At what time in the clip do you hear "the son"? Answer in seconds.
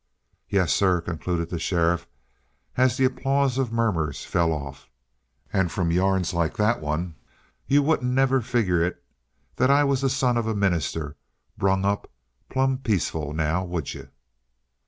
10.01-10.37